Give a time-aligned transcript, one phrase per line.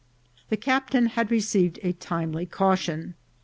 [0.49, 3.13] The captain had received a timely caution.